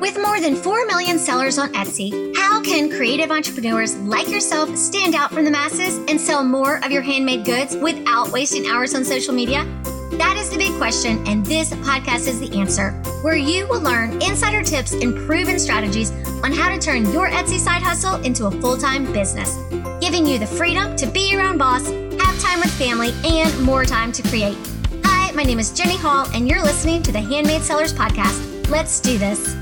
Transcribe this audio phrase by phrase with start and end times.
[0.00, 5.14] With more than 4 million sellers on Etsy, how can creative entrepreneurs like yourself stand
[5.14, 9.06] out from the masses and sell more of your handmade goods without wasting hours on
[9.06, 9.64] social media?
[10.12, 12.90] That is the big question, and this podcast is the answer,
[13.22, 16.10] where you will learn insider tips and proven strategies
[16.44, 19.56] on how to turn your Etsy side hustle into a full time business,
[19.98, 23.86] giving you the freedom to be your own boss, have time with family, and more
[23.86, 24.58] time to create.
[25.04, 28.68] Hi, my name is Jenny Hall, and you're listening to the Handmade Sellers Podcast.
[28.68, 29.56] Let's do this.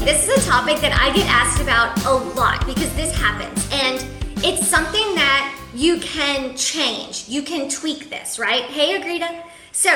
[0.00, 4.06] This is a topic that I get asked about a lot because this happens, and
[4.44, 7.28] it's something that you can change.
[7.28, 8.62] You can tweak this, right?
[8.62, 9.42] Hey, Agrita.
[9.72, 9.90] So,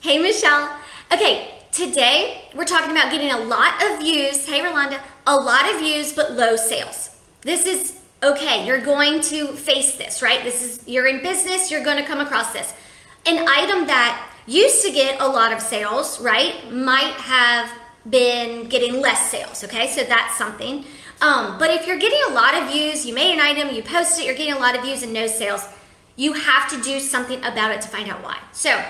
[0.00, 0.78] hey, Michelle.
[1.12, 4.46] Okay, today we're talking about getting a lot of views.
[4.46, 5.00] Hey, Rolanda.
[5.26, 7.10] A lot of views, but low sales.
[7.42, 8.64] This is okay.
[8.64, 10.42] You're going to face this, right?
[10.44, 12.72] This is, you're in business, you're going to come across this.
[13.26, 17.70] An item that used to get a lot of sales, right, might have
[18.08, 19.88] been getting less sales, okay?
[19.88, 20.84] So that's something.
[21.20, 24.24] Um, but if you're getting a lot of views, you made an item, you posted
[24.24, 25.66] it, you're getting a lot of views and no sales,
[26.14, 28.38] you have to do something about it to find out why.
[28.52, 28.82] So,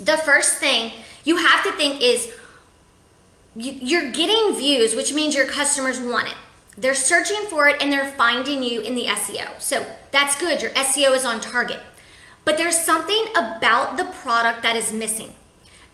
[0.00, 0.92] the first thing
[1.24, 2.32] you have to think is
[3.54, 6.36] you're getting views, which means your customers want it.
[6.76, 9.60] They're searching for it and they're finding you in the SEO.
[9.60, 10.62] So, that's good.
[10.62, 11.80] Your SEO is on target.
[12.44, 15.34] But there's something about the product that is missing.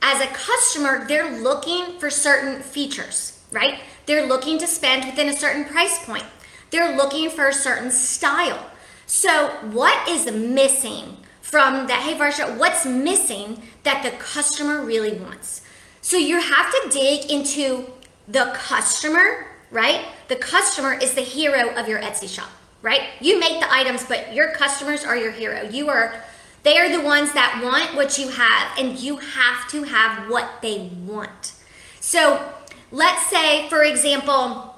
[0.06, 3.80] As a customer, they're looking for certain features, right?
[4.04, 6.26] They're looking to spend within a certain price point.
[6.70, 8.70] They're looking for a certain style.
[9.06, 12.02] So, what is missing from that?
[12.02, 15.62] Hey, Varsha, what's missing that the customer really wants?
[16.02, 17.86] So, you have to dig into
[18.28, 20.04] the customer, right?
[20.28, 22.50] The customer is the hero of your Etsy shop,
[22.82, 23.08] right?
[23.22, 25.62] You make the items, but your customers are your hero.
[25.62, 26.22] You are,
[26.64, 30.60] they are the ones that want what you have, and you have to have what
[30.60, 31.52] they want.
[32.00, 32.52] So,
[32.90, 34.74] let's say, for example,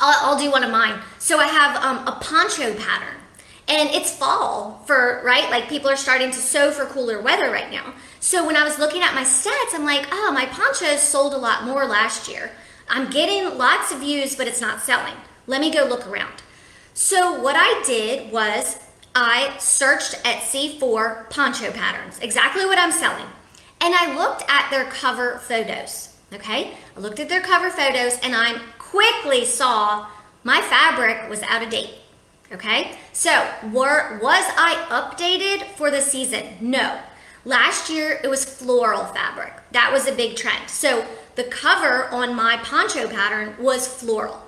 [0.00, 1.00] I'll, I'll do one of mine.
[1.18, 3.22] So, I have um, a poncho pattern
[3.68, 5.48] and it's fall for right?
[5.50, 7.94] Like people are starting to sew for cooler weather right now.
[8.20, 11.38] So when i was looking at my stats i'm like oh my ponchos sold a
[11.38, 12.50] lot more last year.
[12.88, 15.14] I'm getting lots of views but it's not selling.
[15.46, 16.42] Let me go look around.
[16.94, 18.78] So what i did was
[19.14, 23.26] i searched etsy for poncho patterns exactly what i'm selling
[23.80, 28.34] and i looked at their cover photos okay i looked at their cover photos and
[28.34, 30.06] i quickly saw
[30.44, 31.94] my fabric was out of date
[32.52, 36.44] Okay, so were, was I updated for the season?
[36.60, 37.00] No.
[37.46, 39.54] Last year it was floral fabric.
[39.72, 40.68] That was a big trend.
[40.68, 44.42] So the cover on my poncho pattern was floral.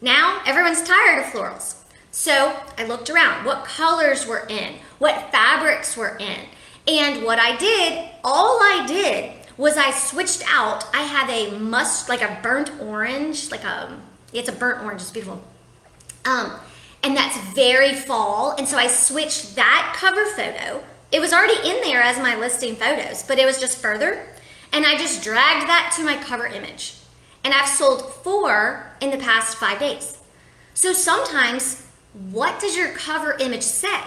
[0.00, 1.81] Now everyone's tired of florals.
[2.12, 6.40] So I looked around what colors were in, what fabrics were in.
[6.86, 10.84] And what I did, all I did was I switched out.
[10.94, 13.98] I have a must, like a burnt orange, like a,
[14.32, 15.42] it's a burnt orange, it's beautiful.
[16.26, 16.52] Um,
[17.02, 18.56] and that's very fall.
[18.56, 20.84] And so I switched that cover photo.
[21.10, 24.26] It was already in there as my listing photos, but it was just further.
[24.72, 26.96] And I just dragged that to my cover image.
[27.42, 30.18] And I've sold four in the past five days.
[30.74, 31.86] So sometimes,
[32.30, 34.00] what does your cover image say?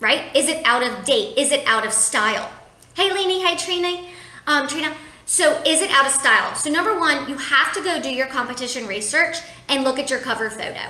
[0.00, 0.34] Right?
[0.36, 1.38] Is it out of date?
[1.38, 2.50] Is it out of style?
[2.94, 3.42] Hey, Leni.
[3.42, 4.08] Hey, Trina.
[4.46, 4.94] Um, Trina.
[5.24, 6.54] So, is it out of style?
[6.54, 9.36] So, number one, you have to go do your competition research
[9.68, 10.80] and look at your cover photo.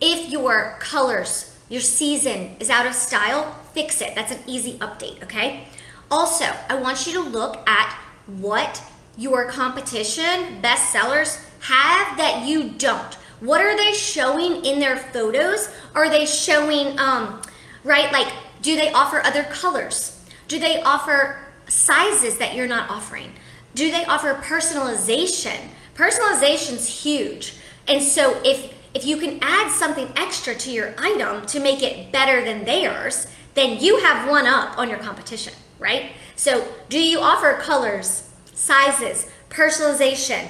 [0.00, 4.14] If your colors, your season is out of style, fix it.
[4.14, 5.68] That's an easy update, okay?
[6.10, 8.82] Also, I want you to look at what
[9.16, 13.16] your competition, bestsellers, have that you don't.
[13.42, 15.68] What are they showing in their photos?
[15.96, 17.42] Are they showing, um,
[17.82, 20.24] right, like, do they offer other colors?
[20.46, 23.32] Do they offer sizes that you're not offering?
[23.74, 25.58] Do they offer personalization?
[25.96, 27.54] Personalization's huge.
[27.88, 32.12] And so if if you can add something extra to your item to make it
[32.12, 36.12] better than theirs, then you have one up on your competition, right?
[36.36, 40.46] So, do you offer colors, sizes, personalization?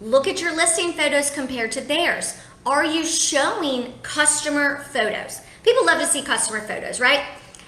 [0.00, 2.34] Look at your listing photos compared to theirs.
[2.64, 5.40] Are you showing customer photos?
[5.62, 7.22] People love to see customer photos, right?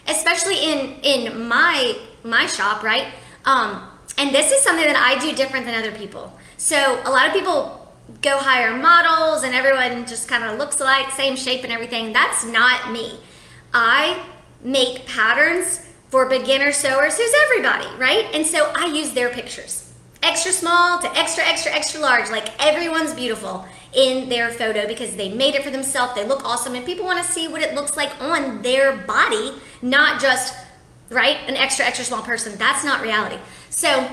[0.09, 3.09] Especially in in my my shop, right?
[3.45, 3.87] Um,
[4.17, 6.33] and this is something that I do different than other people.
[6.57, 11.11] So a lot of people go hire models and everyone just kind of looks alike,
[11.11, 12.13] same shape and everything.
[12.13, 13.19] That's not me.
[13.75, 14.25] I
[14.63, 18.27] make patterns for beginner sewers who's everybody, right?
[18.35, 19.82] And so I use their pictures.
[20.23, 22.31] Extra small to extra, extra, extra large.
[22.31, 26.15] Like everyone's beautiful in their photo because they made it for themselves.
[26.15, 29.53] They look awesome and people want to see what it looks like on their body,
[29.83, 30.55] not just,
[31.11, 32.57] right, an extra, extra small person.
[32.57, 33.39] That's not reality.
[33.71, 34.09] So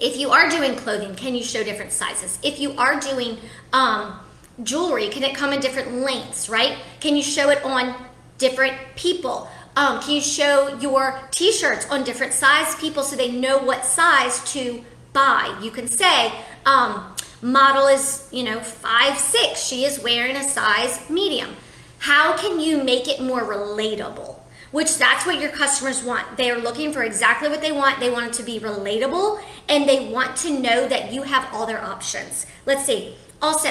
[0.00, 2.38] if you are doing clothing, can you show different sizes?
[2.42, 3.38] If you are doing
[3.72, 4.20] um,
[4.62, 6.78] jewelry, can it come in different lengths, right?
[7.00, 7.94] Can you show it on
[8.38, 9.48] different people?
[9.76, 14.42] Um, can you show your t-shirts on different size people so they know what size
[14.52, 15.58] to buy?
[15.62, 16.32] You can say,
[16.66, 19.64] um, model is, you know, five, six.
[19.66, 21.56] She is wearing a size medium.
[21.98, 24.36] How can you make it more relatable?
[24.70, 26.36] Which that's what your customers want.
[26.36, 27.98] They are looking for exactly what they want.
[27.98, 31.66] They want it to be relatable and they want to know that you have all
[31.66, 32.46] their options.
[32.66, 33.16] Let's see.
[33.42, 33.70] Also,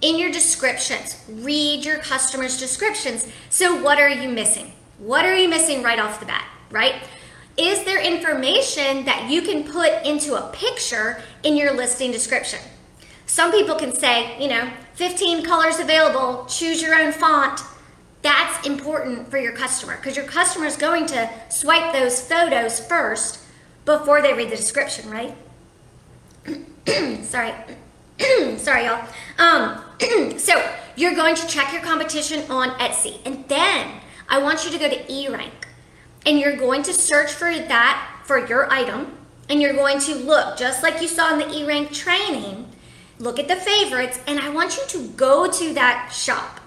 [0.00, 3.26] in your descriptions, read your customers' descriptions.
[3.48, 4.72] So, what are you missing?
[4.98, 6.96] What are you missing right off the bat, right?
[7.60, 12.58] Is there information that you can put into a picture in your listing description?
[13.26, 17.60] Some people can say, you know, 15 colors available, choose your own font.
[18.22, 23.40] That's important for your customer because your customer is going to swipe those photos first
[23.84, 25.36] before they read the description, right?
[27.24, 27.52] Sorry.
[28.56, 29.06] Sorry, y'all.
[29.38, 30.66] Um, so
[30.96, 34.88] you're going to check your competition on Etsy, and then I want you to go
[34.88, 35.52] to eRank,
[36.26, 39.16] and you're going to search for that for your item,
[39.48, 42.70] and you're going to look just like you saw in the eRank training
[43.20, 46.60] look at the favorites, and I want you to go to that shop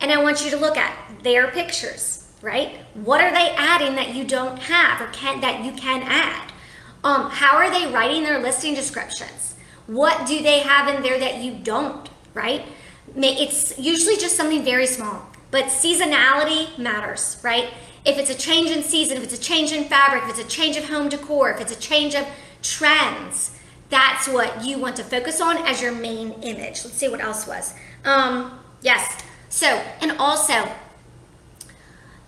[0.00, 2.78] and I want you to look at their pictures, right?
[2.94, 6.52] What are they adding that you don't have or can that you can add?
[7.04, 9.56] Um, how are they writing their listing descriptions?
[9.86, 12.64] What do they have in there that you don't, right?
[13.16, 17.70] It's usually just something very small, but seasonality matters, right?
[18.04, 20.48] If it's a change in season, if it's a change in fabric, if it's a
[20.48, 22.26] change of home decor, if it's a change of
[22.62, 23.56] trends,
[23.90, 26.84] that's what you want to focus on as your main image.
[26.84, 27.74] Let's see what else was.
[28.04, 29.22] Um, yes.
[29.48, 29.66] So,
[30.00, 30.70] and also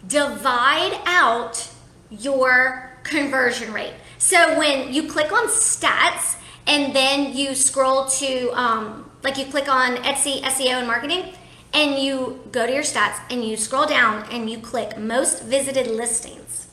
[0.06, 1.70] divide out
[2.10, 3.94] your conversion rate.
[4.18, 6.36] So when you click on stats
[6.66, 11.34] and then you scroll to, um, like you click on Etsy SEO and marketing,
[11.72, 15.86] and you go to your stats and you scroll down and you click most visited
[15.86, 16.68] listings.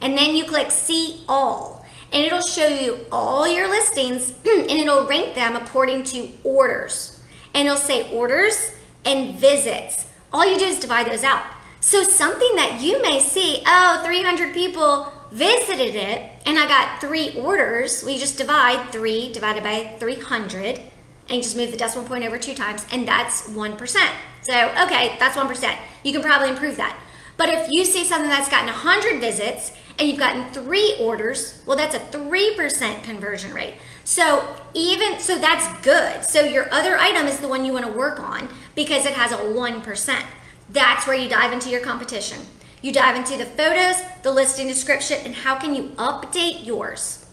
[0.00, 5.06] And then you click see all and it'll show you all your listings and it'll
[5.06, 7.20] rank them according to orders.
[7.54, 8.72] And it'll say orders
[9.04, 10.06] and visits.
[10.32, 11.44] All you do is divide those out.
[11.80, 17.36] So something that you may see, oh, 300 people visited it and I got three
[17.36, 18.04] orders.
[18.04, 20.80] We just divide three divided by 300
[21.28, 24.10] and you just move the decimal point over two times and that's 1%.
[24.46, 25.78] So, okay, that's 1%.
[26.04, 26.96] You can probably improve that.
[27.36, 31.76] But if you see something that's gotten 100 visits and you've gotten three orders, well,
[31.76, 33.74] that's a 3% conversion rate.
[34.04, 36.24] So even, so that's good.
[36.24, 39.32] So your other item is the one you want to work on because it has
[39.32, 40.22] a 1%.
[40.70, 42.38] That's where you dive into your competition.
[42.82, 47.26] You dive into the photos, the listing description, and how can you update yours.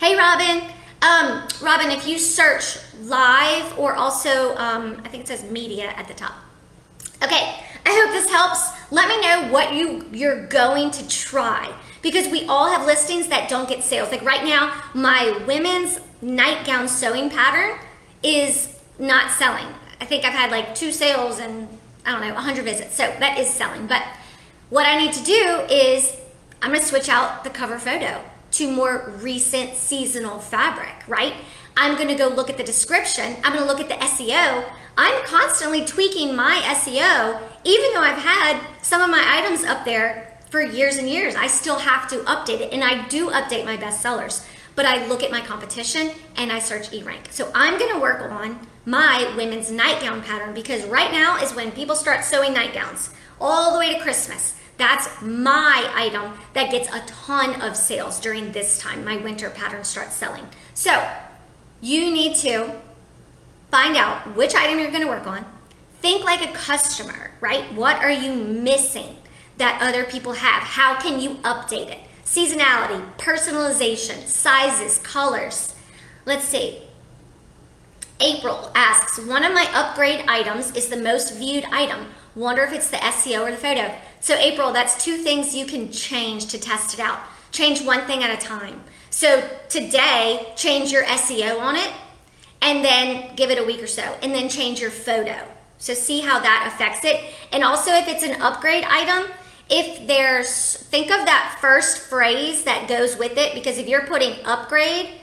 [0.00, 0.72] Hey, Robin.
[1.02, 6.08] Um, Robin, if you search live or also, um, I think it says media at
[6.08, 6.34] the top.
[7.22, 8.70] Okay, I hope this helps.
[8.90, 11.72] Let me know what you, you're going to try
[12.02, 14.10] because we all have listings that don't get sales.
[14.10, 17.78] Like right now, my women's nightgown sewing pattern
[18.22, 19.66] is not selling.
[20.00, 21.68] I think I've had like two sales and
[22.04, 22.94] I don't know, 100 visits.
[22.94, 23.86] So that is selling.
[23.86, 24.02] But
[24.70, 26.16] what I need to do is
[26.62, 28.22] I'm going to switch out the cover photo
[28.56, 31.34] to more recent seasonal fabric, right?
[31.76, 33.36] I'm going to go look at the description.
[33.44, 34.64] I'm going to look at the SEO.
[34.96, 40.38] I'm constantly tweaking my SEO, even though I've had some of my items up there
[40.48, 41.34] for years and years.
[41.34, 44.46] I still have to update it, and I do update my bestsellers.
[44.74, 47.28] But I look at my competition and I search E rank.
[47.30, 51.96] So I'm gonna work on my women's nightgown pattern because right now is when people
[51.96, 54.54] start sewing nightgowns all the way to Christmas.
[54.76, 59.04] That's my item that gets a ton of sales during this time.
[59.04, 60.46] My winter pattern starts selling.
[60.74, 61.08] So
[61.80, 62.72] you need to
[63.70, 65.44] find out which item you're going to work on.
[66.00, 67.72] Think like a customer, right?
[67.72, 69.16] What are you missing
[69.56, 70.62] that other people have?
[70.62, 71.98] How can you update it?
[72.24, 75.74] Seasonality, personalization, sizes, colors.
[76.26, 76.82] Let's see.
[78.20, 82.06] April asks, one of my upgrade items is the most viewed item.
[82.34, 83.94] Wonder if it's the SEO or the photo.
[84.26, 87.20] So April, that's two things you can change to test it out.
[87.52, 88.82] Change one thing at a time.
[89.08, 91.92] So today, change your SEO on it
[92.60, 95.36] and then give it a week or so and then change your photo.
[95.78, 97.22] So see how that affects it.
[97.52, 99.30] And also if it's an upgrade item,
[99.70, 104.44] if there's, think of that first phrase that goes with it because if you're putting
[104.44, 105.20] upgrade,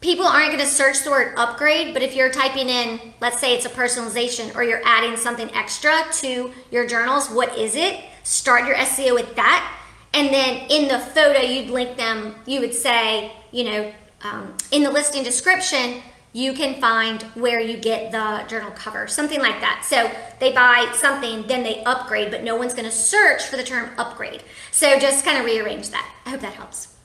[0.00, 3.54] people aren't going to search the word upgrade, but if you're typing in, let's say
[3.54, 8.00] it's a personalization or you're adding something extra to your journals, what is it?
[8.22, 9.72] Start your SEO with that.
[10.12, 14.82] And then in the photo, you'd link them, you would say, you know, um, in
[14.82, 19.86] the listing description, you can find where you get the journal cover, something like that.
[19.88, 23.62] So they buy something, then they upgrade, but no one's going to search for the
[23.62, 24.42] term upgrade.
[24.70, 26.10] So just kind of rearrange that.
[26.26, 26.95] I hope that helps.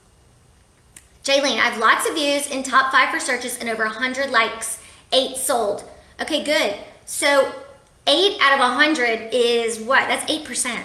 [1.23, 4.81] Jaylene, I have lots of views in top five for searches and over 100 likes,
[5.11, 5.83] eight sold.
[6.19, 6.75] Okay, good.
[7.05, 7.51] So
[8.07, 10.07] eight out of 100 is what?
[10.07, 10.81] That's 8%.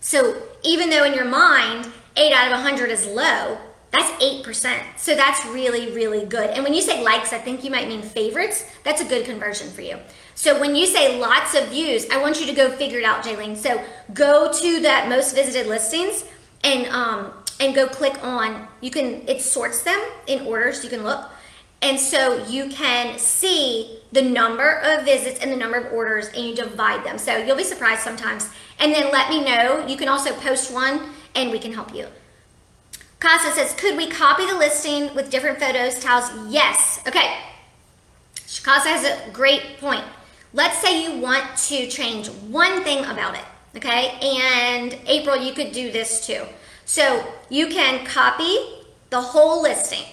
[0.00, 3.58] So even though in your mind, eight out of 100 is low,
[3.92, 4.80] that's 8%.
[4.96, 6.50] So that's really, really good.
[6.50, 8.64] And when you say likes, I think you might mean favorites.
[8.82, 9.98] That's a good conversion for you.
[10.34, 13.24] So when you say lots of views, I want you to go figure it out,
[13.24, 13.56] Jaylene.
[13.56, 13.82] So
[14.12, 16.24] go to that most visited listings
[16.64, 20.90] and um, and go click on, you can, it sorts them in order so you
[20.90, 21.28] can look.
[21.80, 26.44] And so you can see the number of visits and the number of orders and
[26.44, 27.18] you divide them.
[27.18, 28.48] So you'll be surprised sometimes.
[28.80, 29.86] And then let me know.
[29.86, 32.06] You can also post one and we can help you.
[33.20, 36.30] Casa says, could we copy the listing with different photos, tiles?
[36.48, 37.00] Yes.
[37.06, 37.38] Okay.
[38.62, 40.04] Casa has a great point.
[40.52, 43.44] Let's say you want to change one thing about it.
[43.76, 44.18] Okay.
[44.20, 46.44] And April, you could do this too.
[46.88, 48.56] So you can copy
[49.10, 50.04] the whole listing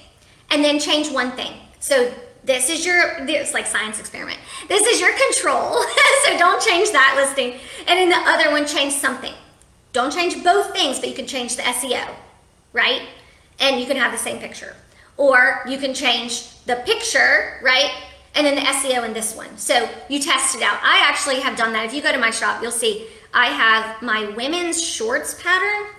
[0.51, 1.53] and then change one thing.
[1.79, 2.13] So
[2.43, 4.39] this is your, it's like science experiment.
[4.67, 5.81] This is your control.
[6.25, 7.61] so don't change that listing.
[7.87, 9.33] And in the other one, change something.
[9.93, 12.13] Don't change both things, but you can change the SEO,
[12.73, 13.03] right?
[13.61, 14.75] And you can have the same picture.
[15.15, 17.89] Or you can change the picture, right?
[18.35, 19.57] And then the SEO in this one.
[19.57, 20.77] So you test it out.
[20.83, 21.85] I actually have done that.
[21.85, 25.95] If you go to my shop, you'll see I have my women's shorts pattern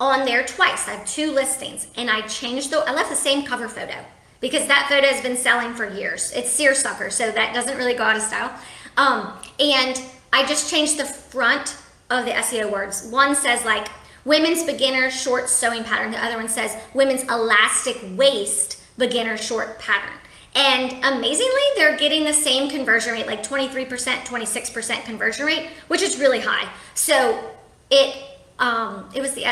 [0.00, 0.86] on there twice.
[0.88, 4.04] I have two listings and I changed the, I left the same cover photo
[4.40, 6.32] because that photo has been selling for years.
[6.32, 8.52] It's seersucker, so that doesn't really go out of style.
[8.96, 10.00] Um, and
[10.32, 11.76] I just changed the front
[12.10, 13.08] of the SEO words.
[13.10, 13.88] One says like
[14.24, 16.12] women's beginner short sewing pattern.
[16.12, 20.14] The other one says women's elastic waist beginner short pattern.
[20.54, 26.18] And amazingly, they're getting the same conversion rate, like 23%, 26% conversion rate, which is
[26.18, 26.68] really high.
[26.94, 27.52] So
[27.90, 28.24] it
[28.58, 29.44] um, it was the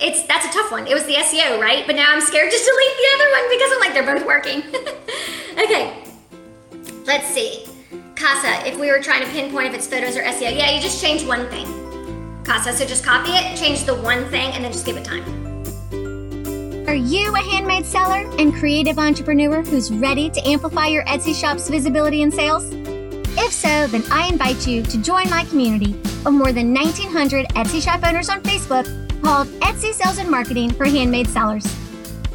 [0.00, 0.86] it's that's a tough one.
[0.86, 1.86] It was the SEO, right?
[1.86, 4.62] But now I'm scared to delete the other one because I'm like they're both working.
[5.62, 6.02] okay,
[7.06, 7.66] let's see.
[8.16, 11.02] Casa, if we were trying to pinpoint if it's photos or SEO, yeah, you just
[11.02, 11.66] change one thing.
[12.44, 15.24] Casa, so just copy it, change the one thing, and then just give it time.
[16.86, 21.68] Are you a handmade seller and creative entrepreneur who's ready to amplify your Etsy shop's
[21.68, 22.68] visibility and sales?
[23.38, 25.92] If so, then I invite you to join my community
[26.26, 30.84] of more than 1,900 Etsy shop owners on Facebook called Etsy Sales and Marketing for
[30.84, 31.66] Handmade Sellers.